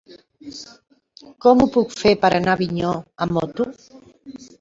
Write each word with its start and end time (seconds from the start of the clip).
Com 1.45 1.61
ho 1.63 1.67
puc 1.75 1.93
fer 1.99 2.13
per 2.23 2.31
anar 2.37 2.55
a 2.57 2.59
Avinyó 2.59 2.95
amb 3.27 3.37
moto? 3.37 3.69